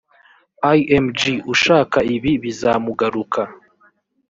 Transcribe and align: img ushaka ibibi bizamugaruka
img 0.77 1.19
ushaka 1.53 1.97
ibibi 2.05 2.33
bizamugaruka 2.43 3.41